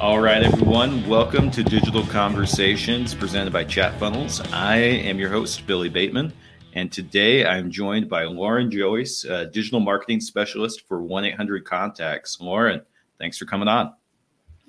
[0.00, 4.40] All right, everyone, welcome to Digital Conversations presented by Chat Funnels.
[4.52, 6.32] I am your host, Billy Bateman,
[6.74, 9.22] and today I'm joined by Lauren Joyce,
[9.52, 12.40] digital marketing specialist for 1 800 Contacts.
[12.40, 12.80] Lauren,
[13.18, 13.92] thanks for coming on.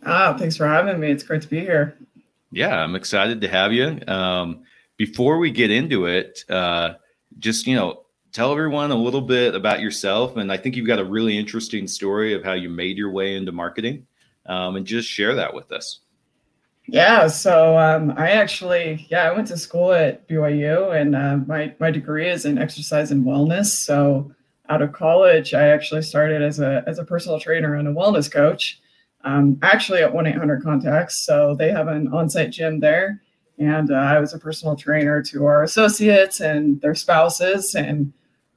[0.04, 1.12] Ah, thanks for having me.
[1.12, 1.96] It's great to be here.
[2.52, 4.00] Yeah, I'm excited to have you.
[4.08, 4.64] Um,
[4.98, 6.96] before we get into it, uh,
[7.38, 8.02] just you know,
[8.32, 11.86] tell everyone a little bit about yourself, and I think you've got a really interesting
[11.86, 14.08] story of how you made your way into marketing
[14.50, 16.00] um, and just share that with us.
[16.88, 21.74] Yeah, so um, I actually, yeah, I went to school at BYU, and uh, my
[21.80, 23.68] my degree is in exercise and wellness.
[23.68, 24.32] So
[24.70, 28.32] out of college, I actually started as a as a personal trainer and a wellness
[28.32, 28.82] coach,
[29.24, 31.20] um, actually at one eight hundred Contacts.
[31.20, 33.22] So they have an on site gym there,
[33.60, 38.12] and uh, I was a personal trainer to our associates and their spouses, and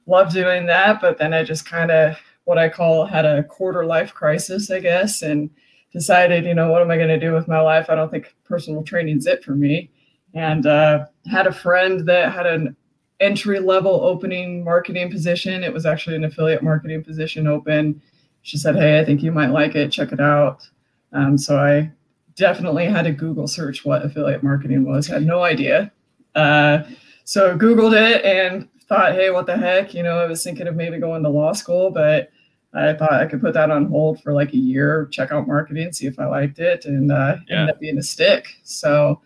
[0.07, 1.01] loved doing that.
[1.01, 4.79] But then I just kind of what I call had a quarter life crisis, I
[4.79, 5.51] guess, and
[5.93, 7.89] decided, you know, what am I going to do with my life?
[7.89, 9.91] I don't think personal training's it for me.
[10.33, 12.75] And uh, had a friend that had an
[13.19, 15.63] entry level opening marketing position.
[15.63, 18.01] It was actually an affiliate marketing position open.
[18.41, 19.91] She said, Hey, I think you might like it.
[19.91, 20.67] Check it out.
[21.13, 21.91] Um, so I
[22.35, 25.07] definitely had to Google search what affiliate marketing was.
[25.07, 25.91] Had no idea.
[26.33, 26.83] Uh,
[27.23, 29.93] so Googled it and thought, Hey, what the heck?
[29.93, 32.31] You know, I was thinking of maybe going to law school, but
[32.75, 35.91] I thought I could put that on hold for like a year, check out marketing,
[35.91, 37.61] see if I liked it, and uh, yeah.
[37.61, 38.47] ended up being a stick.
[38.63, 39.21] So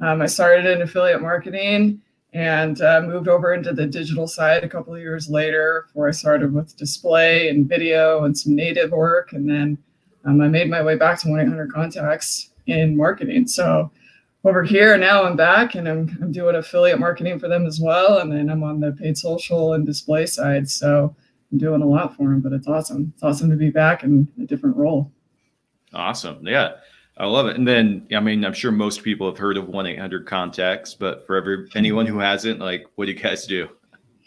[0.00, 2.00] um, I started in affiliate marketing
[2.32, 6.12] and uh, moved over into the digital side a couple of years later, where I
[6.12, 9.78] started with display and video and some native work, and then
[10.24, 13.46] um, I made my way back to 1-800 Contacts in marketing.
[13.46, 13.90] So
[14.44, 18.18] over here now I'm back and I'm, I'm doing affiliate marketing for them as well,
[18.18, 20.68] and then I'm on the paid social and display side.
[20.68, 21.14] So
[21.56, 23.12] doing a lot for him, but it's awesome.
[23.14, 25.12] It's awesome to be back in a different role.
[25.94, 26.46] Awesome.
[26.46, 26.72] Yeah.
[27.18, 27.56] I love it.
[27.56, 31.26] And then, I mean, I'm sure most people have heard of 1 800 contacts, but
[31.26, 33.68] for every anyone who hasn't, like, what do you guys do?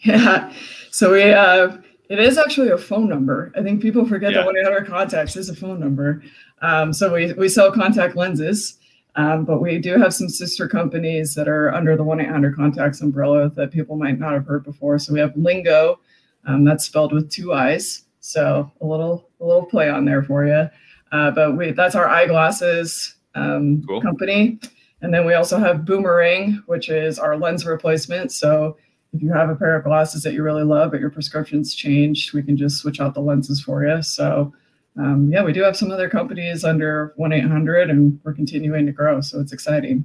[0.02, 0.50] Yeah.
[0.90, 1.76] So we, uh,
[2.08, 3.52] it is actually a phone number.
[3.54, 4.38] I think people forget yeah.
[4.38, 6.22] that 1 800 contacts is a phone number.
[6.62, 8.78] Um, so we, we sell contact lenses,
[9.16, 13.02] um, but we do have some sister companies that are under the 1 800 contacts
[13.02, 14.98] umbrella that people might not have heard before.
[14.98, 15.98] So we have Liingo,
[16.46, 20.46] um, that's spelled with two eyes, so a little a little play on there for
[20.46, 20.68] you.
[21.12, 24.00] Uh, but we that's our eyeglasses um, cool.
[24.00, 24.58] company,
[25.02, 28.32] and then we also have Boomerang, which is our lens replacement.
[28.32, 28.76] So
[29.12, 32.32] if you have a pair of glasses that you really love, but your prescription's changed,
[32.32, 34.02] we can just switch out the lenses for you.
[34.02, 34.52] So
[34.96, 38.86] um, yeah, we do have some other companies under one eight hundred, and we're continuing
[38.86, 39.20] to grow.
[39.20, 40.04] So it's exciting.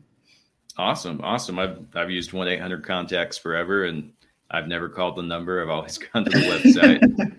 [0.77, 1.57] Awesome, awesome.
[1.57, 4.11] I've I've used one eight hundred contacts forever, and
[4.51, 5.61] I've never called the number.
[5.61, 7.35] I've always gone to the website.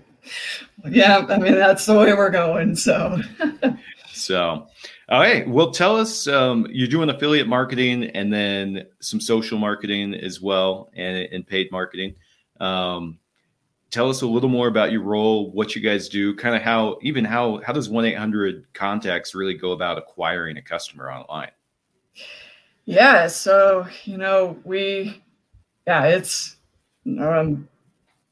[0.90, 2.76] yeah, I mean that's the way we're going.
[2.76, 3.20] So,
[4.12, 4.66] so,
[5.08, 5.48] all right.
[5.48, 6.26] Well, tell us.
[6.26, 11.70] Um, you're doing affiliate marketing and then some social marketing as well, and, and paid
[11.70, 12.14] marketing.
[12.60, 13.18] Um,
[13.90, 16.98] tell us a little more about your role, what you guys do, kind of how
[17.02, 21.50] even how how does one eight hundred contacts really go about acquiring a customer online?
[22.84, 25.22] Yeah, so you know we,
[25.86, 26.55] yeah, it's
[27.20, 27.68] um,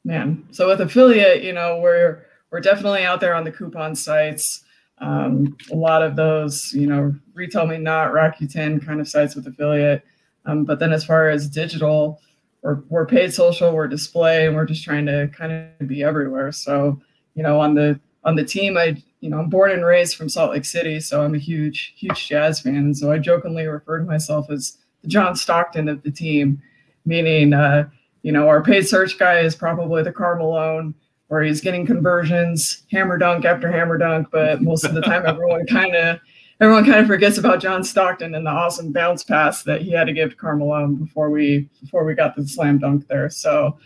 [0.04, 0.46] man.
[0.50, 4.64] So with affiliate, you know, we're we're definitely out there on the coupon sites.
[4.98, 10.04] Um, a lot of those, you know, RetailMeNot Rakuten kind of sites with affiliate.
[10.46, 12.20] Um, but then as far as digital,
[12.62, 16.52] we're, we're paid social, we're display, and we're just trying to kind of be everywhere.
[16.52, 17.00] So,
[17.34, 20.28] you know, on the on the team, I you know I'm born and raised from
[20.28, 22.76] Salt Lake City, so I'm a huge huge jazz fan.
[22.76, 26.62] And so I jokingly refer to myself as the John Stockton of the team,
[27.04, 27.88] meaning uh,
[28.24, 30.94] you know, our paid search guy is probably the Karl Malone,
[31.28, 34.28] where he's getting conversions, hammer dunk after hammer dunk.
[34.32, 36.18] But most of the time, everyone kind of
[36.58, 40.06] everyone kind of forgets about John Stockton and the awesome bounce pass that he had
[40.06, 43.28] to give to Karl Malone before we before we got the slam dunk there.
[43.28, 43.78] So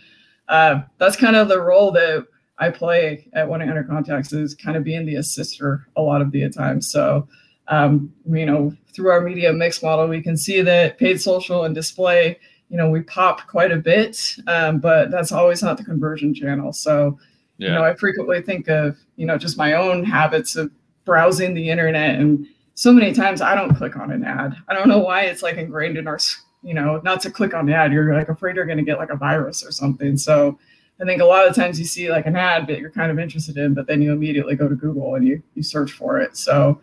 [0.47, 2.25] uh, that's kind of the role that
[2.57, 6.31] I play at 1 800 Contacts is kind of being the assister a lot of
[6.31, 6.81] the time.
[6.81, 7.27] So
[7.67, 11.75] um, you know, through our media mix model, we can see that paid social and
[11.75, 12.39] display
[12.69, 16.71] you know we pop quite a bit um, but that's always not the conversion channel.
[16.71, 17.17] So
[17.59, 17.67] yeah.
[17.67, 20.71] you know i frequently think of you know just my own habits of
[21.05, 24.55] browsing the internet and so many times i don't click on an ad.
[24.67, 26.17] I don't know why it's like ingrained in our
[26.63, 28.97] you know not to click on the ad you're like afraid you're going to get
[28.97, 30.17] like a virus or something.
[30.17, 30.57] So
[31.01, 33.19] i think a lot of times you see like an ad that you're kind of
[33.19, 36.37] interested in but then you immediately go to google and you you search for it.
[36.37, 36.79] So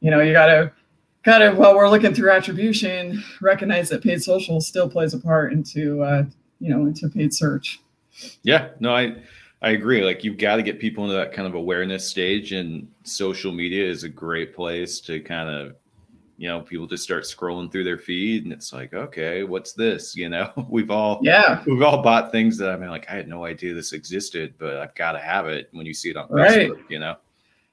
[0.00, 0.72] you know you got to
[1.26, 5.52] kind of while we're looking through attribution, recognize that paid social still plays a part
[5.52, 6.24] into uh,
[6.60, 7.80] you know into paid search.
[8.42, 9.16] Yeah, no, I
[9.60, 10.02] I agree.
[10.04, 13.84] Like you've got to get people into that kind of awareness stage, and social media
[13.84, 15.74] is a great place to kind of,
[16.38, 20.14] you know, people just start scrolling through their feed, and it's like, okay, what's this?
[20.14, 23.28] You know, we've all yeah, we've all bought things that I mean, like I had
[23.28, 26.28] no idea this existed, but I've got to have it when you see it on
[26.30, 26.70] right.
[26.70, 26.88] Facebook.
[26.88, 27.16] You know,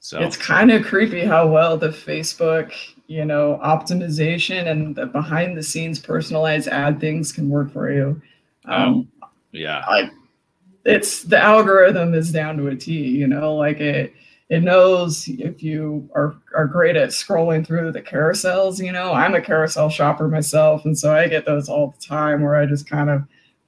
[0.04, 2.74] so it's kind of creepy how well the Facebook,
[3.08, 8.22] you know, optimization and the behind the scenes personalized ad things can work for you.
[8.66, 9.82] Um, oh, yeah.
[9.88, 10.10] I,
[10.84, 14.14] it's the algorithm is down to a T, you know, like it
[14.50, 19.14] it knows if you are are great at scrolling through the carousels, you know.
[19.14, 22.66] I'm a carousel shopper myself, and so I get those all the time where I
[22.66, 23.24] just kind of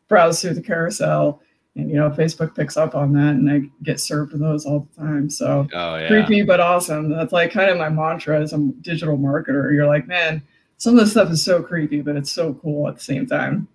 [0.09, 1.41] browse through the carousel
[1.75, 5.01] and you know Facebook picks up on that and I get served those all the
[5.01, 5.29] time.
[5.29, 6.07] So oh, yeah.
[6.07, 7.09] creepy but awesome.
[7.09, 9.73] That's like kind of my mantra as a digital marketer.
[9.73, 10.41] You're like, man,
[10.77, 13.67] some of this stuff is so creepy, but it's so cool at the same time.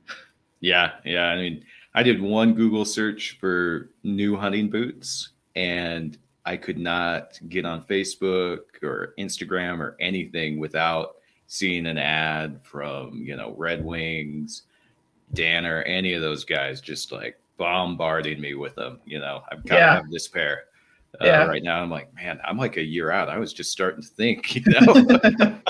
[0.61, 1.27] Yeah, yeah.
[1.27, 1.65] I mean,
[1.95, 7.83] I did one Google search for new hunting boots and I could not get on
[7.85, 11.17] Facebook or Instagram or anything without
[11.47, 14.63] seeing an ad from, you know, Red Wings,
[15.35, 19.01] Danner, any of those guys just like bombarding me with them.
[19.05, 20.19] You know, I've got yeah.
[20.33, 20.63] pair.
[21.21, 21.45] Uh, yeah.
[21.45, 23.29] Right now, I'm like, man, I'm like a year out.
[23.29, 25.61] I was just starting to think, you know.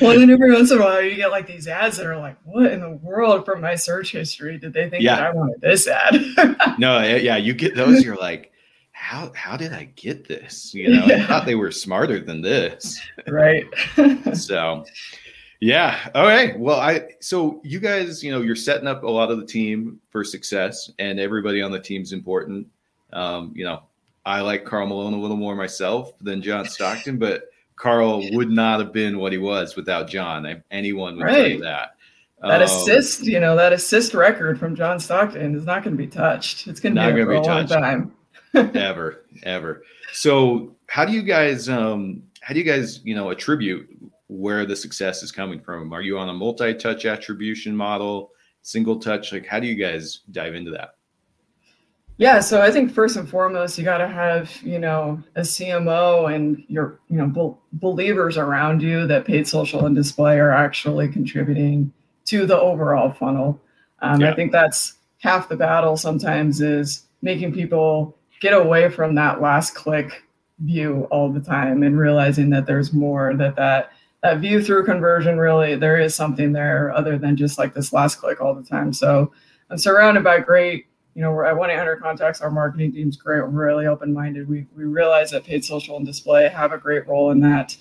[0.00, 2.36] well, then every once in a while, you get like these ads that are like,
[2.44, 5.16] "What in the world?" From my search history, did they think yeah.
[5.16, 6.14] that I wanted this ad?
[6.78, 8.02] no, yeah, you get those.
[8.02, 8.50] You're like,
[8.92, 10.74] how how did I get this?
[10.74, 11.16] You know, yeah.
[11.16, 13.00] I thought they were smarter than this.
[13.28, 13.66] Right.
[14.34, 14.86] so,
[15.62, 16.10] yeah.
[16.16, 16.58] All right.
[16.58, 20.00] Well, I so you guys, you know, you're setting up a lot of the team
[20.10, 22.66] for success, and everybody on the team's important.
[23.12, 23.84] Um, you know,
[24.26, 27.44] I like Karl Malone a little more myself than John Stockton, but
[27.76, 30.64] Carl would not have been what he was without John.
[30.72, 31.60] Anyone would right.
[31.60, 31.94] that.
[32.40, 36.02] That um, assist, you know, that assist record from John Stockton is not going to
[36.02, 36.66] be touched.
[36.66, 38.12] It's going to be, for a long time.
[38.54, 39.84] ever, ever.
[40.12, 43.88] So, how do you guys, um, how do you guys, you know, attribute
[44.28, 45.92] where the success is coming from?
[45.92, 48.30] Are you on a multi-touch attribution model,
[48.62, 49.32] single touch?
[49.32, 50.96] Like, how do you guys dive into that?
[52.18, 56.32] Yeah, so I think first and foremost, you got to have you know a CMO
[56.32, 61.08] and your you know be- believers around you that paid social and display are actually
[61.08, 61.92] contributing
[62.26, 63.60] to the overall funnel.
[64.02, 64.30] Um, yeah.
[64.30, 65.96] I think that's half the battle.
[65.96, 70.22] Sometimes is making people get away from that last click
[70.58, 73.90] view all the time and realizing that there's more that that
[74.22, 78.16] that view through conversion really there is something there other than just like this last
[78.16, 78.92] click all the time.
[78.92, 79.32] So
[79.70, 82.40] I'm surrounded by great you know, we're at 1 800 contacts.
[82.40, 83.40] Our marketing team's great.
[83.40, 84.48] We're really open minded.
[84.48, 87.76] We, we realize that paid social and display have a great role in that.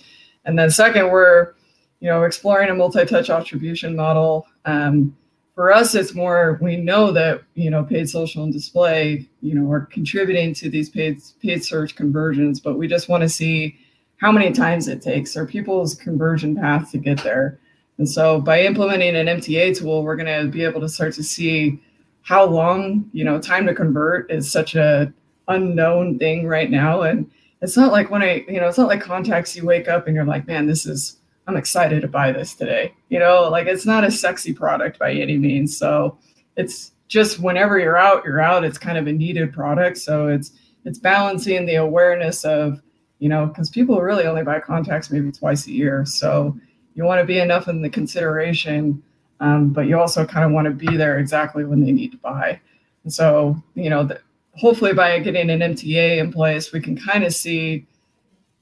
[0.46, 1.54] And then, second, we're,
[2.00, 4.48] you know, exploring a multi touch attribution model.
[4.66, 5.16] Um,
[5.56, 9.70] for us, it's more we know that, you know, paid social and display, you know,
[9.72, 13.78] are contributing to these paid, paid search conversions, but we just want to see
[14.22, 17.60] how many times it takes or people's conversion path to get there.
[17.98, 21.24] And so, by implementing an MTA tool, we're going to be able to start to
[21.24, 21.80] see
[22.22, 25.12] how long you know time to convert is such a
[25.48, 27.02] unknown thing right now.
[27.02, 27.30] And
[27.62, 30.16] it's not like when i you know it's not like contacts you wake up and
[30.16, 32.94] you're like man this is i'm excited to buy this today.
[33.10, 35.78] You know like it's not a sexy product by any means.
[35.78, 36.18] So
[36.58, 38.64] it's just whenever you're out you're out.
[38.64, 39.98] It's kind of a needed product.
[39.98, 40.52] So it's
[40.86, 42.82] it's balancing the awareness of
[43.22, 46.54] you know because people really only buy contacts maybe twice a year so
[46.96, 49.02] you want to be enough in the consideration
[49.42, 52.18] um, but you also kind of want to be there exactly when they need to
[52.18, 52.62] buy.
[53.04, 54.22] And so, you know, the,
[54.56, 57.88] hopefully by getting an MTA in place, we can kind of see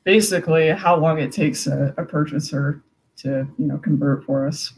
[0.06, 2.82] basically how long it takes a, a purchaser
[3.18, 4.72] to, you know, convert for us.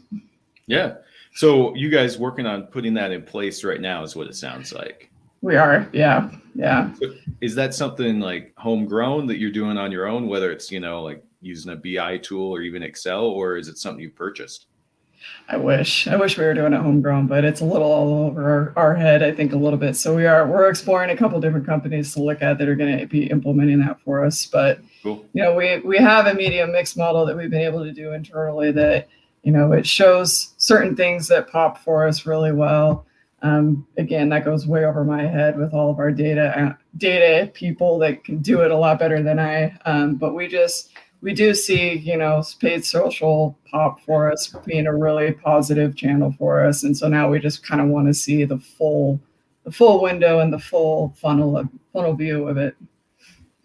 [0.66, 0.94] Yeah.
[1.34, 4.72] So you guys working on putting that in place right now is what it sounds
[4.72, 5.08] like.
[5.42, 5.88] We are.
[5.92, 6.30] Yeah.
[6.54, 6.92] Yeah.
[6.94, 10.80] So is that something like homegrown that you're doing on your own, whether it's, you
[10.80, 14.66] know, like using a BI tool or even Excel, or is it something you purchased?
[15.48, 16.08] I wish.
[16.08, 18.94] I wish we were doing it homegrown, but it's a little all over our, our
[18.94, 19.96] head, I think, a little bit.
[19.96, 22.98] So we are we're exploring a couple different companies to look at that are going
[22.98, 24.46] to be implementing that for us.
[24.46, 25.24] But cool.
[25.32, 28.12] you know, we we have a media mix model that we've been able to do
[28.12, 29.08] internally that
[29.42, 33.06] you know it shows certain things that pop for us really well.
[33.42, 37.50] Um, again, that goes way over my head with all of our data uh, data
[37.52, 39.76] people that can do it a lot better than I.
[39.84, 44.86] Um, but we just we do see, you know, paid social pop for us being
[44.86, 46.82] a really positive channel for us.
[46.82, 49.20] And so now we just kind of want to see the full
[49.64, 52.76] the full window and the full funnel of funnel view of it.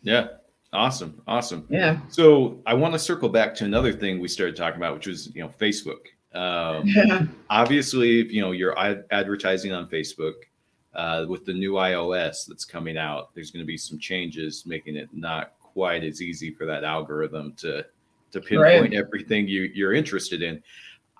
[0.01, 0.27] Yeah.
[0.73, 1.21] Awesome.
[1.27, 1.65] Awesome.
[1.69, 1.99] Yeah.
[2.09, 5.33] So I want to circle back to another thing we started talking about, which was,
[5.33, 6.07] you know, Facebook.
[6.37, 7.25] Um, yeah.
[7.49, 10.35] Obviously, you know, you're ad- advertising on Facebook.
[10.97, 14.95] uh, with the new iOS that's coming out, there's going to be some changes making
[14.95, 17.85] it not quite as easy for that algorithm to
[18.31, 18.93] to pinpoint right.
[18.93, 20.61] everything you, you're interested in.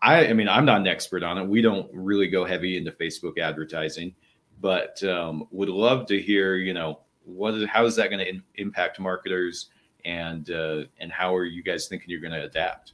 [0.02, 1.48] I, I mean, I'm not an expert on it.
[1.48, 4.14] We don't really go heavy into Facebook advertising,
[4.60, 8.42] but um, would love to hear, you know, what is how is that going to
[8.56, 9.70] impact marketers
[10.06, 12.94] and uh, and how are you guys thinking you're going to adapt?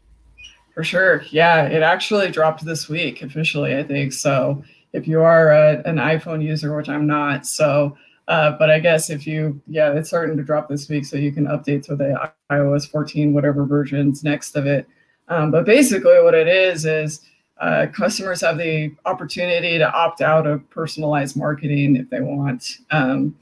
[0.74, 3.75] For sure, yeah, it actually dropped this week officially.
[3.75, 4.63] I think so.
[4.92, 7.96] If you are a, an iPhone user, which I'm not, so
[8.27, 11.32] uh, but I guess if you, yeah, it's starting to drop this week, so you
[11.32, 14.88] can update to the iOS 14, whatever versions next of it.
[15.27, 17.22] Um, but basically, what it is is
[17.60, 22.77] uh, customers have the opportunity to opt out of personalized marketing if they want.
[22.92, 23.36] Um,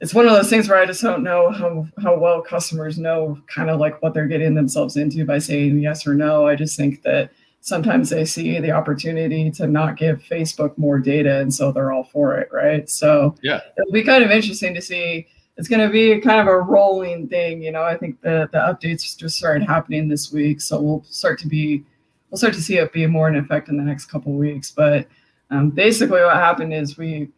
[0.00, 3.38] it's one of those things where I just don't know how, how well customers know
[3.52, 6.46] kind of like what they're getting themselves into by saying yes or no.
[6.46, 11.40] I just think that sometimes they see the opportunity to not give Facebook more data,
[11.40, 12.88] and so they're all for it, right?
[12.88, 15.26] So yeah, it'll be kind of interesting to see.
[15.56, 17.82] It's going to be kind of a rolling thing, you know.
[17.82, 21.84] I think the the updates just started happening this week, so we'll start to be
[22.30, 24.70] we'll start to see it be more in effect in the next couple weeks.
[24.70, 25.08] But
[25.50, 27.28] um, basically, what happened is we,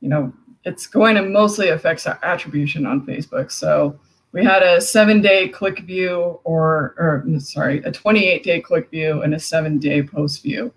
[0.00, 0.32] you know,
[0.64, 3.50] it's going to mostly affect attribution on Facebook.
[3.50, 3.98] So
[4.32, 9.22] we had a seven day click view or, or sorry, a 28 day click view
[9.22, 10.72] and a seven day post view.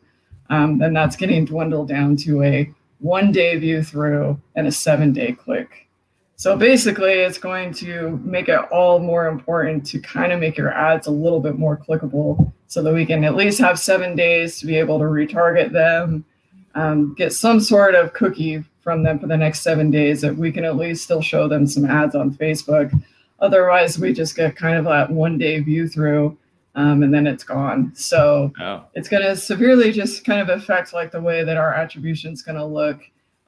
[0.49, 5.13] Um, then that's getting dwindled down to a one day view through and a seven
[5.13, 5.87] day click.
[6.35, 10.73] So basically, it's going to make it all more important to kind of make your
[10.73, 14.59] ads a little bit more clickable so that we can at least have seven days
[14.59, 16.25] to be able to retarget them,
[16.75, 20.51] um, get some sort of cookie from them for the next seven days that we
[20.51, 22.91] can at least still show them some ads on Facebook
[23.43, 26.37] Otherwise, we just get kind of that one day view through
[26.75, 27.91] um, and then it's gone.
[27.93, 28.85] So oh.
[28.93, 32.41] it's going to severely just kind of affect like the way that our attribution is
[32.41, 33.01] going to look.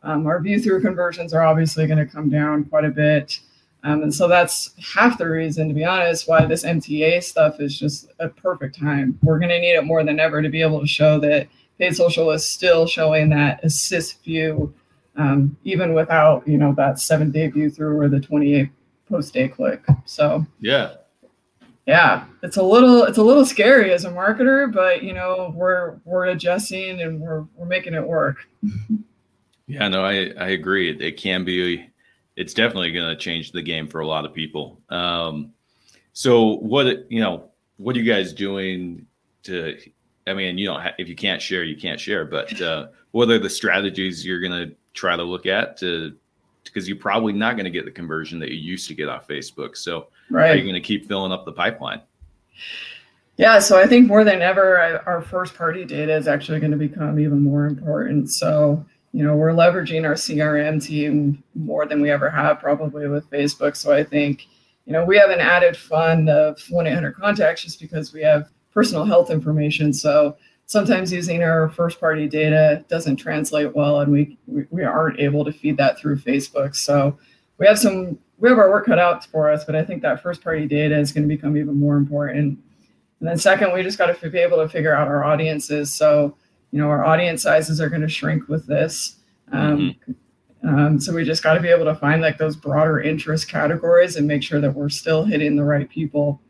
[0.03, 3.39] Um, our view through conversions are obviously going to come down quite a bit.
[3.85, 7.79] Um, and so that's half the reason, to be honest, why this MTA stuff is
[7.79, 9.17] just a perfect time.
[9.23, 11.47] We're going to need it more than ever to be able to show that
[11.79, 14.73] paid social is still showing that assist view,
[15.17, 18.69] um, even without, you know, that seven day view through or the 28
[19.07, 19.83] post day click.
[20.05, 20.95] So yeah,
[21.85, 25.97] yeah, it's a little it's a little scary as a marketer, but you know we're
[26.03, 28.37] we're adjusting and we're we're making it work.
[29.67, 30.89] yeah, no, I I agree.
[30.89, 31.89] It, it can be.
[32.35, 34.81] It's definitely going to change the game for a lot of people.
[34.89, 35.53] Um,
[36.11, 39.05] so what you know, what are you guys doing
[39.43, 39.77] to?
[40.27, 42.25] I mean, you know, if you can't share, you can't share.
[42.25, 46.15] But uh, what are the strategies you're going to try to look at to
[46.63, 49.27] because you're probably not going to get the conversion that you used to get off
[49.27, 49.77] Facebook.
[49.77, 50.51] So right.
[50.51, 52.01] are you going to keep filling up the pipeline?
[53.37, 56.77] Yeah, so I think more than ever, our first party data is actually going to
[56.77, 58.31] become even more important.
[58.31, 63.29] So, you know, we're leveraging our CRM team more than we ever have probably with
[63.29, 63.75] Facebook.
[63.75, 64.47] So I think,
[64.85, 68.49] you know, we have an added fund of 1 800 contacts just because we have
[68.73, 69.91] personal health information.
[69.91, 75.45] So sometimes using our first party data doesn't translate well and we, we, aren't able
[75.45, 76.75] to feed that through facebook.
[76.75, 77.17] So
[77.57, 80.21] we have some we have our work cut out for us but i think that
[80.21, 82.59] first party data is going to become even more important.
[83.19, 85.93] And then second we just got to be able to figure out our audiences.
[85.93, 86.35] So
[86.71, 89.17] you know our audience sizes are going to shrink with this.
[89.51, 90.67] Um, mm-hmm.
[90.67, 94.15] um, so we just got to be able to find like those broader interest categories
[94.15, 96.41] and make sure that we're still hitting the right people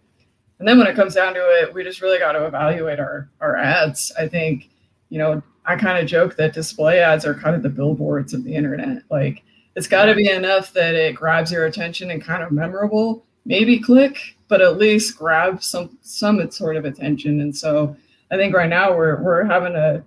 [0.59, 3.29] and then when it comes down to it, we just really got to evaluate our
[3.41, 4.11] our ads.
[4.17, 4.69] I think,
[5.09, 8.43] you know, I kind of joke that display ads are kind of the billboards of
[8.43, 9.03] the internet.
[9.09, 9.43] Like
[9.75, 13.25] it's got to be enough that it grabs your attention and kind of memorable.
[13.45, 17.41] Maybe click, but at least grab some some sort of attention.
[17.41, 17.95] And so
[18.31, 20.03] I think right now we're we're having a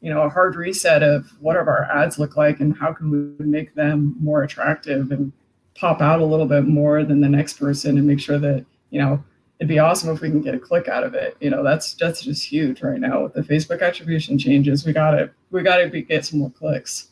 [0.00, 3.44] you know a hard reset of what our ads look like and how can we
[3.46, 5.32] make them more attractive and
[5.76, 9.00] pop out a little bit more than the next person and make sure that you
[9.00, 9.22] know
[9.62, 11.36] it'd be awesome if we can get a click out of it.
[11.38, 14.84] You know, that's that's just huge right now with the Facebook attribution changes.
[14.84, 17.10] We got to we got to get some more clicks.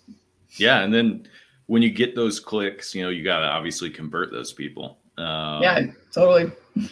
[0.57, 1.29] Yeah, and then
[1.67, 4.99] when you get those clicks, you know, you got to obviously convert those people.
[5.17, 6.51] Um, yeah, totally.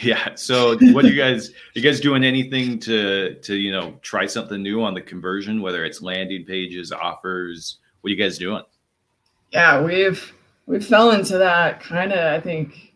[0.00, 0.34] Yeah.
[0.34, 1.50] So, what are you guys?
[1.50, 5.60] Are you guys doing anything to to you know try something new on the conversion?
[5.60, 8.62] Whether it's landing pages, offers, what are you guys doing?
[9.52, 10.32] Yeah, we've
[10.64, 12.93] we fell into that kind of I think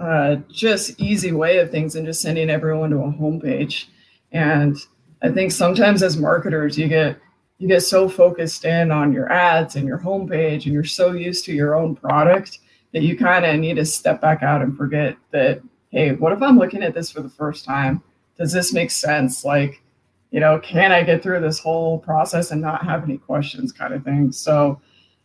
[0.00, 3.86] uh, just easy way of things and just sending everyone to a homepage.
[4.32, 4.76] And
[5.22, 7.18] I think sometimes as marketers, you get
[7.58, 11.44] you get so focused in on your ads and your homepage, and you're so used
[11.44, 12.58] to your own product
[12.92, 15.60] that you kind of need to step back out and forget that.
[15.90, 18.02] Hey, what if I'm looking at this for the first time?
[18.38, 19.44] Does this make sense?
[19.44, 19.82] Like,
[20.30, 23.92] you know, can I get through this whole process and not have any questions, kind
[23.92, 24.32] of thing.
[24.32, 24.80] So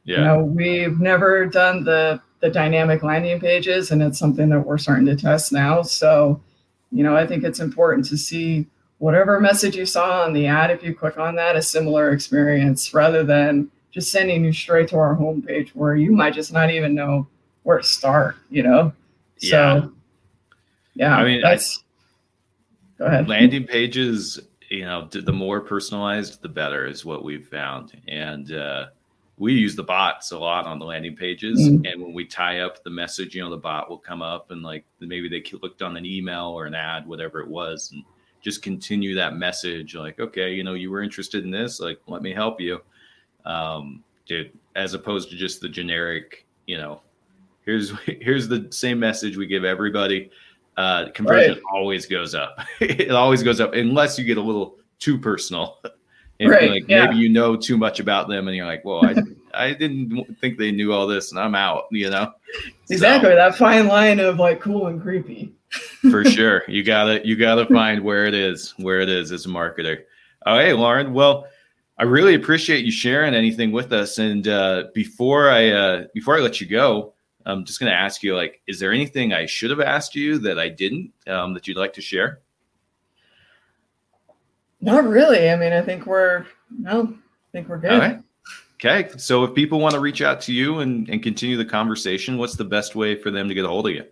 [0.05, 0.17] Yeah.
[0.17, 4.77] You know, we've never done the the dynamic landing pages, and it's something that we're
[4.77, 5.81] starting to test now.
[5.81, 6.39] So,
[6.91, 8.67] you know, I think it's important to see
[8.99, 12.93] whatever message you saw on the ad, if you click on that, a similar experience
[12.93, 16.93] rather than just sending you straight to our homepage where you might just not even
[16.93, 17.25] know
[17.63, 18.93] where to start, you know?
[19.39, 19.49] Yeah.
[19.81, 19.93] So,
[20.93, 23.27] yeah, I mean, that's, I, go ahead.
[23.27, 27.99] Landing pages, you know, the more personalized, the better is what we've found.
[28.07, 28.85] And, uh,
[29.37, 31.85] we use the bots a lot on the landing pages mm-hmm.
[31.85, 34.63] and when we tie up the message you know the bot will come up and
[34.63, 38.03] like maybe they clicked on an email or an ad whatever it was and
[38.41, 42.21] just continue that message like okay you know you were interested in this like let
[42.21, 42.79] me help you
[43.45, 47.01] um dude as opposed to just the generic you know
[47.65, 50.29] here's here's the same message we give everybody
[50.77, 51.63] uh conversion right.
[51.73, 55.79] always goes up it always goes up unless you get a little too personal
[56.39, 57.05] and right, like yeah.
[57.05, 58.47] maybe you know too much about them.
[58.47, 59.15] And you're like well i
[59.53, 62.31] i didn't think they knew all this and i'm out you know?
[62.89, 65.53] Exactly so, that fine line of like cool and creepy.
[66.09, 66.63] For sure.
[66.67, 70.03] You gotta you gotta find where it is where it is as a marketer.
[70.45, 71.13] Oh hey lauren.
[71.13, 71.47] Well
[71.97, 74.17] i really appreciate you sharing anything with us.
[74.17, 77.13] And uh, before i uh, before i let you go
[77.45, 80.39] i'm just going to ask you like is there anything i should have asked you
[80.39, 82.39] that i didn't um, that you'd like to share
[84.85, 85.49] not really.
[85.49, 88.23] I mean, I think we're no, I think we're good.
[88.75, 89.09] Okay.
[89.17, 92.55] So if people want to reach out to you and, and continue the conversation, what's
[92.55, 94.05] the best way for them to get a hold of you?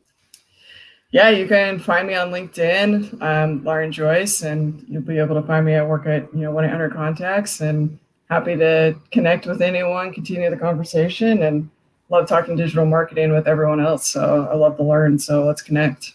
[1.11, 5.45] Yeah, you can find me on LinkedIn, um, Lauren Joyce, and you'll be able to
[5.45, 7.99] find me at work at you know 1 800 contacts and
[8.31, 11.69] happy to connect with anyone, continue the conversation, and
[12.09, 14.09] love talking digital marketing with everyone else.
[14.09, 15.19] So I love to learn.
[15.19, 16.13] So let's connect.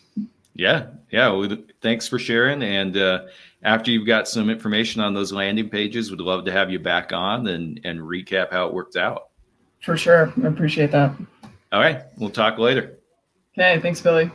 [0.54, 0.86] Yeah.
[1.10, 1.28] Yeah.
[1.30, 2.62] Well, thanks for sharing.
[2.62, 3.22] And, uh,
[3.62, 7.12] after you've got some information on those landing pages, would love to have you back
[7.12, 9.30] on and, and recap how it worked out.
[9.82, 10.32] For sure.
[10.42, 11.14] I appreciate that.
[11.72, 12.02] All right.
[12.18, 12.98] We'll talk later.
[13.58, 13.80] Okay.
[13.80, 14.30] Thanks, Billy.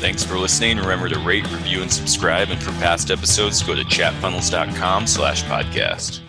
[0.00, 0.76] Thanks for listening.
[0.78, 2.50] Remember to rate, review, and subscribe.
[2.50, 6.20] And for past episodes, go to chatfunnels.com slash podcast.